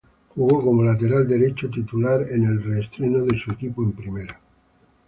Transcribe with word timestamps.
Jugó 0.33 0.63
como 0.63 0.81
lateral 0.81 1.27
derecho 1.27 1.69
titular 1.69 2.25
en 2.31 2.45
el 2.45 2.63
re-estreno 2.63 3.21
de 3.23 3.37
su 3.37 3.51
equipo 3.51 3.83
en 3.83 3.91
Primera. 3.91 4.41